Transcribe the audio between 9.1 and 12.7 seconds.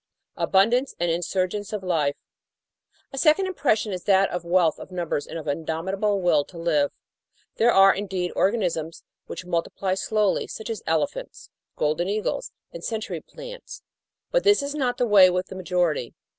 which multiply slowly, such as elephants, golden eagles,